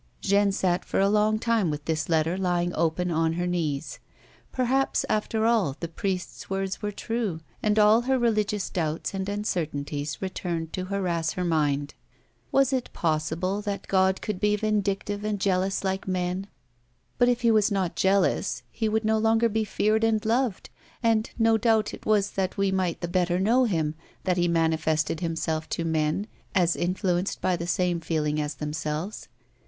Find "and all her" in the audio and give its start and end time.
7.61-8.17